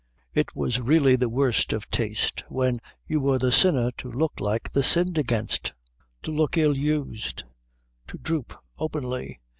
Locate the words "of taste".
1.73-2.43